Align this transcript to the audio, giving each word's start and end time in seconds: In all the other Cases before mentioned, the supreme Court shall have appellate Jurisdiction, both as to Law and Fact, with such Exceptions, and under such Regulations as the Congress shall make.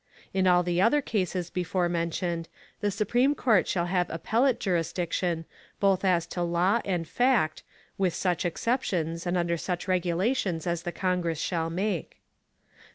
In 0.33 0.47
all 0.47 0.63
the 0.63 0.81
other 0.81 0.99
Cases 0.99 1.51
before 1.51 1.87
mentioned, 1.87 2.49
the 2.79 2.89
supreme 2.89 3.35
Court 3.35 3.67
shall 3.67 3.85
have 3.85 4.09
appellate 4.09 4.59
Jurisdiction, 4.59 5.45
both 5.79 6.03
as 6.03 6.25
to 6.25 6.41
Law 6.41 6.81
and 6.83 7.07
Fact, 7.07 7.61
with 7.99 8.15
such 8.15 8.43
Exceptions, 8.43 9.27
and 9.27 9.37
under 9.37 9.57
such 9.57 9.87
Regulations 9.87 10.65
as 10.65 10.81
the 10.81 10.91
Congress 10.91 11.37
shall 11.39 11.69
make. 11.69 12.19